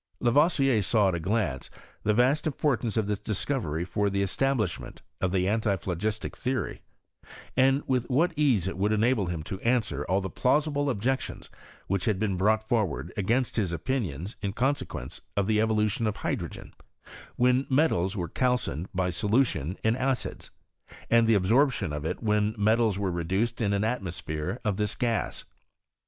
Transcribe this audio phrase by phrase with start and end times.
[0.19, 1.69] Lavoisier saw Ett a glance
[2.01, 6.81] the vast importance of tins discovery for the establishment of the antiphlogistic theory,
[7.55, 11.51] and with what ease it would enable him to answer all the plausible objections
[11.85, 16.73] which had been brought forward against his opinions in consequence of thfi evolution of hydrogen,
[17.35, 20.49] when metals were calcined by solution in acids,
[21.11, 25.45] and the absorption of it when metals were reduced in an atmosphere of this gas.